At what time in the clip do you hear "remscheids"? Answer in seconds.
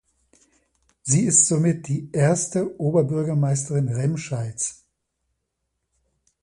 3.87-4.83